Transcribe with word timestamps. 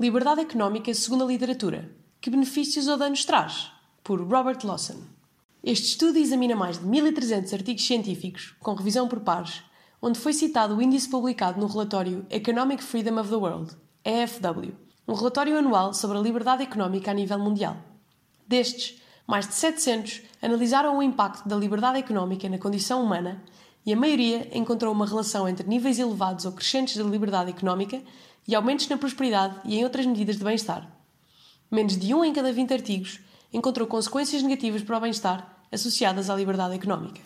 Liberdade 0.00 0.42
Económica 0.42 0.94
segundo 0.94 1.24
a 1.24 1.26
literatura. 1.26 1.90
Que 2.20 2.30
benefícios 2.30 2.86
ou 2.86 2.96
danos 2.96 3.24
traz? 3.24 3.72
Por 4.04 4.20
Robert 4.20 4.64
Lawson. 4.64 5.02
Este 5.60 5.88
estudo 5.88 6.18
examina 6.18 6.54
mais 6.54 6.78
de 6.78 6.86
1.300 6.86 7.52
artigos 7.52 7.84
científicos, 7.84 8.54
com 8.60 8.74
revisão 8.74 9.08
por 9.08 9.18
pares, 9.18 9.60
onde 10.00 10.20
foi 10.20 10.32
citado 10.32 10.76
o 10.76 10.80
índice 10.80 11.08
publicado 11.08 11.60
no 11.60 11.66
relatório 11.66 12.24
Economic 12.30 12.80
Freedom 12.80 13.18
of 13.18 13.28
the 13.28 13.34
World, 13.34 13.76
EFW, 14.04 14.72
um 15.08 15.14
relatório 15.14 15.58
anual 15.58 15.92
sobre 15.92 16.16
a 16.16 16.20
liberdade 16.20 16.62
económica 16.62 17.10
a 17.10 17.14
nível 17.14 17.40
mundial. 17.40 17.76
Destes, 18.46 19.02
mais 19.26 19.48
de 19.48 19.54
700 19.54 20.22
analisaram 20.40 20.96
o 20.96 21.02
impacto 21.02 21.48
da 21.48 21.56
liberdade 21.56 21.98
económica 21.98 22.48
na 22.48 22.58
condição 22.58 23.02
humana 23.02 23.42
e 23.88 23.92
a 23.94 23.96
maioria 23.96 24.46
encontrou 24.52 24.92
uma 24.92 25.06
relação 25.06 25.48
entre 25.48 25.66
níveis 25.66 25.98
elevados 25.98 26.44
ou 26.44 26.52
crescentes 26.52 26.92
de 26.92 27.02
liberdade 27.02 27.48
económica 27.48 28.02
e 28.46 28.54
aumentos 28.54 28.86
na 28.86 28.98
prosperidade 28.98 29.60
e 29.64 29.78
em 29.78 29.82
outras 29.82 30.04
medidas 30.04 30.36
de 30.36 30.44
bem-estar. 30.44 30.86
Menos 31.70 31.96
de 31.96 32.12
um 32.12 32.22
em 32.22 32.34
cada 32.34 32.52
20 32.52 32.70
artigos 32.70 33.18
encontrou 33.50 33.88
consequências 33.88 34.42
negativas 34.42 34.82
para 34.82 34.98
o 34.98 35.00
bem-estar 35.00 35.64
associadas 35.72 36.28
à 36.28 36.36
liberdade 36.36 36.74
económica. 36.74 37.22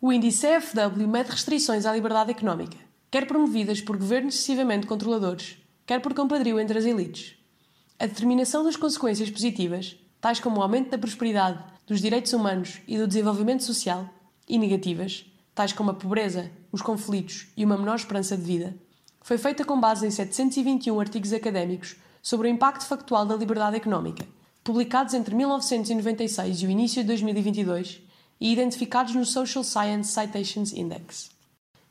O 0.00 0.12
índice 0.12 0.44
CFW 0.44 1.06
mede 1.06 1.30
restrições 1.30 1.86
à 1.86 1.94
liberdade 1.94 2.32
económica, 2.32 2.76
quer 3.08 3.28
promovidas 3.28 3.80
por 3.80 3.96
governos 3.96 4.34
excessivamente 4.34 4.88
controladores, 4.88 5.56
quer 5.86 6.00
por 6.00 6.14
compadrio 6.14 6.58
entre 6.58 6.78
as 6.78 6.84
elites. 6.84 7.36
A 7.96 8.06
determinação 8.06 8.64
das 8.64 8.74
consequências 8.74 9.30
positivas, 9.30 9.96
tais 10.20 10.40
como 10.40 10.58
o 10.58 10.62
aumento 10.62 10.90
da 10.90 10.98
prosperidade, 10.98 11.62
dos 11.86 12.00
direitos 12.00 12.32
humanos 12.32 12.80
e 12.88 12.98
do 12.98 13.06
desenvolvimento 13.06 13.62
social, 13.62 14.10
e 14.48 14.58
negativas, 14.58 15.30
tais 15.54 15.72
como 15.72 15.90
a 15.90 15.94
pobreza, 15.94 16.50
os 16.70 16.82
conflitos 16.82 17.48
e 17.56 17.64
uma 17.64 17.76
menor 17.76 17.96
esperança 17.96 18.36
de 18.36 18.42
vida, 18.42 18.76
foi 19.22 19.36
feita 19.38 19.64
com 19.64 19.78
base 19.78 20.06
em 20.06 20.10
721 20.10 20.98
artigos 20.98 21.32
académicos 21.32 21.96
sobre 22.22 22.48
o 22.48 22.50
impacto 22.50 22.86
factual 22.86 23.26
da 23.26 23.36
liberdade 23.36 23.76
económica, 23.76 24.26
publicados 24.64 25.14
entre 25.14 25.34
1996 25.34 26.62
e 26.62 26.66
o 26.66 26.70
início 26.70 27.02
de 27.02 27.08
2022 27.08 28.02
e 28.40 28.52
identificados 28.52 29.14
no 29.14 29.24
Social 29.24 29.62
Science 29.62 30.12
Citations 30.12 30.72
Index. 30.72 31.30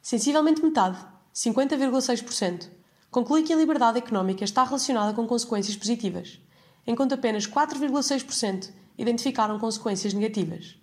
Sensivelmente 0.01 0.63
metade, 0.63 0.97
50,6%, 1.35 2.69
conclui 3.11 3.43
que 3.43 3.53
a 3.53 3.57
liberdade 3.57 3.99
económica 3.99 4.43
está 4.43 4.63
relacionada 4.63 5.13
com 5.13 5.27
consequências 5.27 5.75
positivas, 5.75 6.39
enquanto 6.85 7.13
apenas 7.13 7.47
4,6% 7.47 8.71
identificaram 8.97 9.59
consequências 9.59 10.13
negativas. 10.13 10.75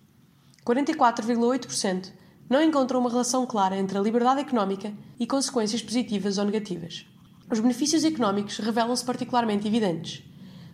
44,8% 0.64 2.12
não 2.48 2.62
encontram 2.62 3.00
uma 3.00 3.10
relação 3.10 3.44
clara 3.46 3.76
entre 3.76 3.98
a 3.98 4.00
liberdade 4.00 4.40
económica 4.40 4.92
e 5.18 5.26
consequências 5.26 5.82
positivas 5.82 6.38
ou 6.38 6.44
negativas. 6.44 7.06
Os 7.50 7.60
benefícios 7.60 8.04
económicos 8.04 8.58
revelam-se 8.58 9.04
particularmente 9.04 9.66
evidentes. 9.66 10.22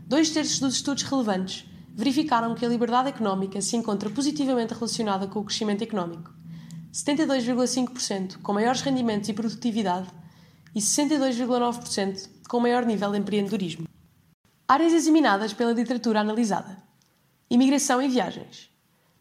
Dois 0.07 0.31
terços 0.31 0.59
dos 0.59 0.75
estudos 0.75 1.03
relevantes 1.03 1.67
verificaram 1.95 2.55
que 2.55 2.65
a 2.65 2.69
liberdade 2.69 3.09
económica 3.09 3.61
se 3.61 3.77
encontra 3.77 4.11
positivamente 4.11 4.75
relacionada 4.75 5.27
com 5.27 5.41
o 5.41 5.45
crescimento 5.45 5.83
económico. 5.83 6.33
72,5% 6.93 8.39
com 8.43 8.53
maiores 8.53 8.83
rendimentos 8.83 9.29
e 9.29 9.33
produtividade 9.33 10.09
e 10.75 10.81
62,9% 10.81 12.29
com 12.49 12.61
maior 12.61 12.85
nível 12.85 13.13
de 13.13 13.19
empreendedorismo. 13.19 13.87
Áreas 14.69 14.93
examinadas 14.93 15.53
pela 15.53 15.73
literatura 15.73 16.21
analisada: 16.21 16.83
Imigração 17.51 18.01
e 18.01 18.09
viagens. 18.09 18.71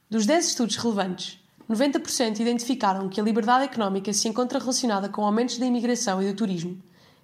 Dos 0.10 0.26
10 0.26 0.48
estudos 0.48 0.76
relevantes, 0.78 1.41
90% 1.72 2.40
identificaram 2.40 3.08
que 3.08 3.20
a 3.20 3.24
liberdade 3.24 3.66
económica 3.66 4.12
se 4.14 4.28
encontra 4.28 4.60
relacionada 4.60 5.10
com 5.10 5.24
aumentos 5.24 5.58
da 5.58 5.66
imigração 5.66 6.22
e 6.22 6.28
do 6.28 6.36
turismo, 6.36 6.82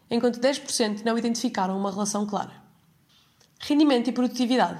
enquanto 0.09 0.39
10% 0.39 1.03
não 1.03 1.17
identificaram 1.17 1.77
uma 1.77 1.91
relação 1.91 2.25
clara. 2.25 2.53
Rendimento 3.59 4.09
e 4.09 4.13
produtividade. 4.13 4.79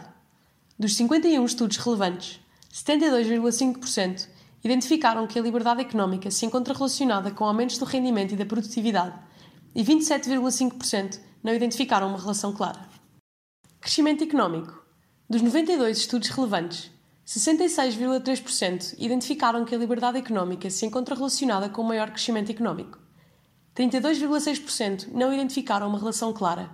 Dos 0.77 0.95
51 0.95 1.43
estudos 1.43 1.77
relevantes, 1.77 2.39
72,5% 2.71 4.27
identificaram 4.63 5.25
que 5.27 5.39
a 5.39 5.41
liberdade 5.41 5.81
económica 5.81 6.29
se 6.29 6.45
encontra 6.45 6.73
relacionada 6.73 7.31
com 7.31 7.45
aumentos 7.45 7.77
do 7.77 7.85
rendimento 7.85 8.33
e 8.33 8.37
da 8.37 8.45
produtividade, 8.45 9.15
e 9.75 9.83
27,5% 9.83 11.19
não 11.43 11.53
identificaram 11.53 12.07
uma 12.07 12.19
relação 12.19 12.53
clara. 12.53 12.87
Crescimento 13.79 14.23
económico. 14.23 14.83
Dos 15.29 15.41
92 15.41 15.97
estudos 15.97 16.29
relevantes, 16.29 16.91
66,3% 17.27 18.95
identificaram 18.97 19.65
que 19.65 19.75
a 19.75 19.77
liberdade 19.77 20.17
económica 20.17 20.69
se 20.69 20.85
encontra 20.85 21.13
relacionada 21.13 21.67
com 21.67 21.81
o 21.81 21.85
maior 21.85 22.09
crescimento 22.09 22.49
económico. 22.49 22.97
32,6% 23.75 25.09
não 25.11 25.33
identificaram 25.33 25.89
uma 25.89 25.99
relação 25.99 26.31
clara 26.31 26.71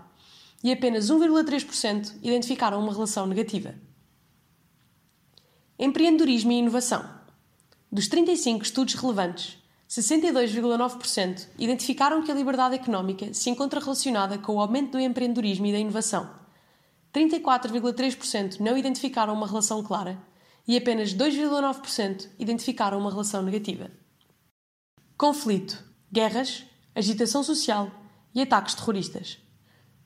e 0.64 0.72
apenas 0.72 1.10
1,3% 1.10 2.20
identificaram 2.22 2.80
uma 2.80 2.94
relação 2.94 3.26
negativa. 3.26 3.74
Empreendedorismo 5.80 6.52
e 6.52 6.60
inovação. 6.60 7.04
Dos 7.92 8.08
35 8.08 8.64
estudos 8.64 8.94
relevantes, 8.94 9.58
62,9% 9.90 11.48
identificaram 11.58 12.22
que 12.22 12.32
a 12.32 12.36
liberdade 12.36 12.76
económica 12.76 13.34
se 13.34 13.50
encontra 13.50 13.80
relacionada 13.80 14.38
com 14.38 14.58
o 14.58 14.62
aumento 14.62 14.92
do 14.92 15.00
empreendedorismo 15.00 15.66
e 15.66 15.72
da 15.72 15.80
inovação. 15.80 16.30
34,3% 17.12 18.60
não 18.60 18.78
identificaram 18.78 19.34
uma 19.34 19.48
relação 19.48 19.82
clara 19.82 20.32
e 20.68 20.78
apenas 20.78 21.14
2,9% 21.14 22.30
identificaram 22.40 23.00
uma 23.00 23.12
relação 23.12 23.42
negativa. 23.42 23.92
Conflito, 25.18 25.84
guerras, 26.12 26.66
agitação 26.96 27.44
social 27.44 27.92
e 28.34 28.42
ataques 28.42 28.76
terroristas. 28.76 29.38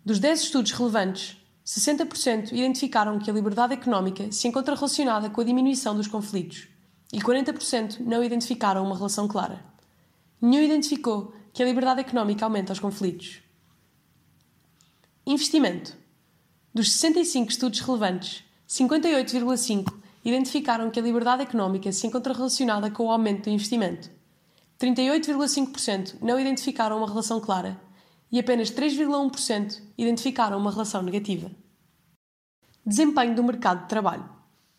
Dos 0.04 0.20
10 0.20 0.42
estudos 0.42 0.72
relevantes, 0.72 1.38
60% 1.66 2.54
identificaram 2.54 3.20
que 3.20 3.30
a 3.30 3.34
liberdade 3.34 3.74
económica 3.74 4.32
se 4.32 4.48
encontra 4.48 4.74
relacionada 4.74 5.30
com 5.30 5.42
a 5.42 5.44
diminuição 5.44 5.96
dos 5.96 6.08
conflitos 6.08 6.68
e 7.12 7.20
40% 7.20 8.00
não 8.00 8.24
identificaram 8.24 8.86
uma 8.86 8.96
relação 8.96 9.28
clara. 9.28 9.64
Nenhum 10.42 10.64
identificou 10.64 11.34
que 11.54 11.62
a 11.62 11.66
liberdade 11.66 12.02
económica 12.02 12.46
aumenta 12.46 12.74
os 12.74 12.80
conflitos. 12.80 13.42
Investimento. 15.26 15.98
Dos 16.74 16.92
65 16.94 17.52
estudos 17.52 17.80
relevantes, 17.80 18.44
58,5 18.70 20.07
identificaram 20.28 20.92
que 20.92 21.00
a 21.00 21.04
liberdade 21.04 21.44
económica 21.44 21.90
se 21.90 22.06
encontra 22.06 22.34
relacionada 22.34 22.92
com 22.92 23.06
o 23.06 23.12
aumento 23.12 23.46
do 23.46 23.50
investimento. 23.50 24.10
38,5% 24.78 26.16
não 26.22 26.38
identificaram 26.38 26.98
uma 26.98 27.08
relação 27.08 27.40
clara 27.40 27.80
e 28.30 28.38
apenas 28.38 28.70
3,1% 28.70 29.82
identificaram 29.98 30.58
uma 30.58 30.70
relação 30.70 31.02
negativa. 31.02 31.50
Desempenho 32.86 33.36
do 33.36 33.44
mercado 33.44 33.84
de 33.84 33.88
trabalho. 33.88 34.30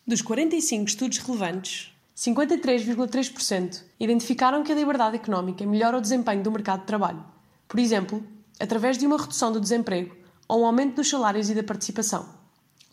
Dos 0.07 0.21
45 0.21 0.85
estudos 0.85 1.17
relevantes, 1.17 1.95
53,3% 2.15 3.85
identificaram 3.99 4.63
que 4.63 4.73
a 4.73 4.75
liberdade 4.75 5.17
económica 5.17 5.65
melhora 5.65 5.97
o 5.97 6.01
desempenho 6.03 6.43
do 6.43 6.53
mercado 6.53 6.81
de 6.81 6.87
trabalho, 6.87 7.25
por 7.67 7.81
exemplo, 7.81 8.23
através 8.61 8.99
de 8.99 9.07
uma 9.07 9.17
redução 9.17 9.51
do 9.51 9.61
desemprego 9.61 10.15
ou 10.47 10.61
um 10.61 10.67
aumento 10.67 10.97
dos 10.97 11.09
salários 11.09 11.49
e 11.49 11.55
da 11.55 11.63
participação. 11.63 12.29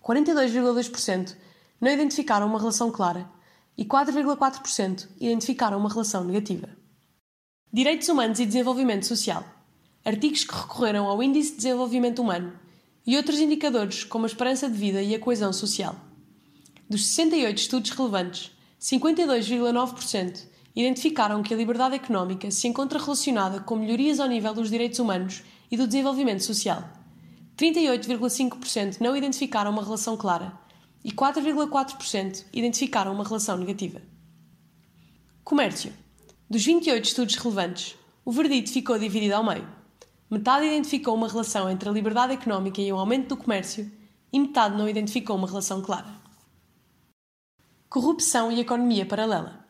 42,2% 0.01 1.35
não 1.79 1.91
identificaram 1.91 2.47
uma 2.47 2.59
relação 2.59 2.91
clara 2.91 3.29
e 3.77 3.83
4,4% 3.83 5.07
identificaram 5.19 5.77
uma 5.77 5.89
relação 5.89 6.23
negativa. 6.23 6.69
Direitos 7.71 8.07
Humanos 8.07 8.39
e 8.39 8.45
Desenvolvimento 8.45 9.05
Social. 9.05 9.43
Artigos 10.03 10.43
que 10.43 10.55
recorreram 10.55 11.07
ao 11.07 11.21
Índice 11.21 11.51
de 11.51 11.57
Desenvolvimento 11.57 12.21
Humano 12.21 12.53
e 13.05 13.17
outros 13.17 13.39
indicadores 13.39 14.03
como 14.03 14.25
a 14.25 14.27
esperança 14.27 14.69
de 14.69 14.77
vida 14.77 15.01
e 15.01 15.13
a 15.13 15.19
coesão 15.19 15.51
social. 15.51 15.95
Dos 16.89 17.05
68 17.05 17.57
estudos 17.57 17.91
relevantes, 17.91 18.51
52,9% 18.79 20.45
identificaram 20.75 21.41
que 21.41 21.53
a 21.53 21.57
liberdade 21.57 21.95
económica 21.95 22.49
se 22.51 22.67
encontra 22.67 22.99
relacionada 22.99 23.59
com 23.61 23.75
melhorias 23.75 24.19
ao 24.19 24.27
nível 24.27 24.53
dos 24.53 24.69
direitos 24.69 24.99
humanos 24.99 25.43
e 25.71 25.77
do 25.77 25.87
desenvolvimento 25.87 26.43
social. 26.43 26.83
38,5% 27.57 28.99
não 28.99 29.15
identificaram 29.15 29.71
uma 29.71 29.83
relação 29.83 30.15
clara 30.15 30.64
e 31.05 31.11
4,4% 31.11 32.45
identificaram 32.51 33.13
uma 33.13 33.23
relação 33.23 33.55
negativa. 33.55 34.01
Comércio. 35.43 35.93
Dos 36.49 36.65
28 36.65 37.05
estudos 37.05 37.35
relevantes, 37.35 37.95
o 38.25 38.31
verdito 38.31 38.71
ficou 38.71 38.97
dividido 38.97 39.35
ao 39.35 39.43
meio. 39.43 39.67
Metade 40.31 40.65
identificou 40.65 41.13
uma 41.13 41.27
relação 41.27 41.69
entre 41.69 41.87
a 41.87 41.91
liberdade 41.91 42.33
económica 42.33 42.81
e 42.81 42.91
o 42.91 42.97
aumento 42.97 43.29
do 43.29 43.37
comércio 43.37 43.91
e 44.33 44.39
metade 44.39 44.75
não 44.75 44.89
identificou 44.89 45.35
uma 45.35 45.47
relação 45.47 45.79
clara. 45.79 46.09
Corrupção 47.87 48.51
e 48.51 48.59
economia 48.59 49.05
paralela. 49.05 49.63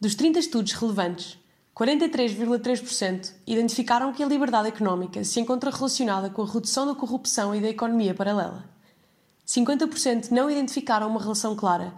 Dos 0.00 0.14
30 0.14 0.38
estudos 0.38 0.72
relevantes, 0.72 1.38
43,3% 1.76 3.34
identificaram 3.46 4.14
que 4.14 4.22
a 4.22 4.26
liberdade 4.26 4.68
económica 4.68 5.22
se 5.24 5.40
encontra 5.40 5.70
relacionada 5.70 6.30
com 6.30 6.40
a 6.40 6.50
redução 6.50 6.86
da 6.86 6.94
corrupção 6.94 7.54
e 7.54 7.60
da 7.60 7.68
economia 7.68 8.14
paralela. 8.14 8.79
50% 9.50 10.30
não 10.30 10.48
identificaram 10.48 11.08
uma 11.08 11.20
relação 11.20 11.56
clara 11.56 11.92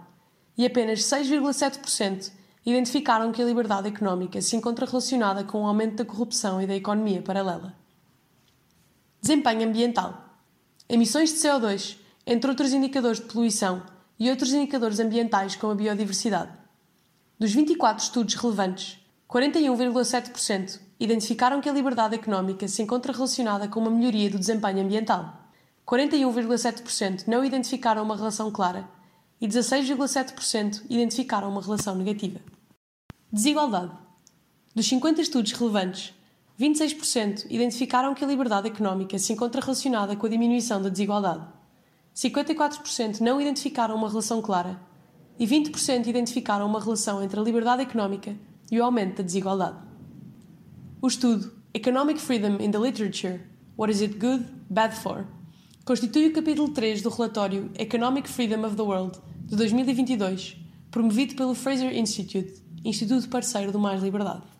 e 0.57 0.65
apenas 0.65 1.01
6,7% 1.01 2.31
identificaram 2.65 3.31
que 3.31 3.39
a 3.43 3.45
liberdade 3.45 3.87
económica 3.87 4.41
se 4.41 4.55
encontra 4.55 4.87
relacionada 4.87 5.43
com 5.43 5.61
o 5.61 5.67
aumento 5.67 5.97
da 5.97 6.05
corrupção 6.05 6.59
e 6.59 6.65
da 6.65 6.75
economia 6.75 7.21
paralela. 7.21 7.75
Desempenho 9.21 9.67
ambiental. 9.67 10.35
Emissões 10.89 11.31
de 11.31 11.35
CO2, 11.35 11.97
entre 12.25 12.49
outros 12.49 12.73
indicadores 12.73 13.19
de 13.19 13.27
poluição 13.27 13.83
e 14.17 14.31
outros 14.31 14.51
indicadores 14.51 14.99
ambientais 14.99 15.55
como 15.55 15.73
a 15.73 15.75
biodiversidade. 15.75 16.51
Dos 17.37 17.53
24 17.53 18.03
estudos 18.03 18.33
relevantes, 18.33 18.97
41,7% 19.29 20.79
identificaram 20.99 21.61
que 21.61 21.69
a 21.69 21.73
liberdade 21.73 22.15
económica 22.15 22.67
se 22.67 22.81
encontra 22.81 23.13
relacionada 23.13 23.67
com 23.67 23.79
uma 23.79 23.91
melhoria 23.91 24.31
do 24.31 24.39
desempenho 24.39 24.81
ambiental. 24.81 25.42
41,7% 25.85 27.27
não 27.27 27.43
identificaram 27.43 28.03
uma 28.03 28.15
relação 28.15 28.49
clara 28.51 28.89
e 29.39 29.47
16,7% 29.47 30.83
identificaram 30.89 31.49
uma 31.49 31.61
relação 31.61 31.95
negativa. 31.95 32.39
Desigualdade. 33.31 33.91
Dos 34.73 34.87
50 34.87 35.21
estudos 35.21 35.51
relevantes, 35.51 36.13
26% 36.59 37.47
identificaram 37.49 38.13
que 38.13 38.23
a 38.23 38.27
liberdade 38.27 38.67
económica 38.67 39.19
se 39.19 39.33
encontra 39.33 39.59
relacionada 39.59 40.15
com 40.15 40.25
a 40.25 40.29
diminuição 40.29 40.81
da 40.81 40.89
desigualdade. 40.89 41.45
54% 42.15 43.19
não 43.19 43.41
identificaram 43.41 43.95
uma 43.95 44.07
relação 44.07 44.41
clara 44.41 44.79
e 45.37 45.45
20% 45.45 46.07
identificaram 46.07 46.65
uma 46.65 46.79
relação 46.79 47.21
entre 47.21 47.39
a 47.39 47.43
liberdade 47.43 47.81
económica 47.81 48.35
e 48.71 48.79
o 48.79 48.83
aumento 48.83 49.17
da 49.17 49.23
desigualdade. 49.23 49.77
O 51.01 51.07
estudo 51.07 51.51
Economic 51.73 52.21
Freedom 52.21 52.63
in 52.63 52.71
the 52.71 52.77
Literature: 52.77 53.41
What 53.75 53.91
is 53.91 54.01
it 54.01 54.17
good, 54.19 54.45
bad 54.69 54.95
for? 54.95 55.25
Constitui 55.85 56.27
o 56.27 56.33
capítulo 56.33 56.69
3 56.69 57.01
do 57.01 57.09
relatório 57.09 57.69
Economic 57.77 58.29
Freedom 58.29 58.65
of 58.65 58.75
the 58.77 58.81
World 58.81 59.19
de 59.45 59.55
2022, 59.57 60.55
promovido 60.89 61.35
pelo 61.35 61.53
Fraser 61.53 61.93
Institute, 61.93 62.63
instituto 62.85 63.27
parceiro 63.27 63.69
do 63.69 63.79
Mais 63.79 64.01
Liberdade. 64.01 64.52